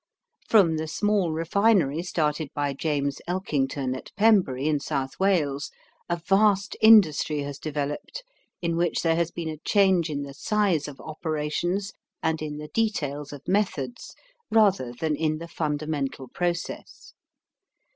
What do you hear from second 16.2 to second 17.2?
process.